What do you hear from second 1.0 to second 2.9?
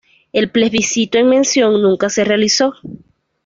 en mención, nunca se realizó.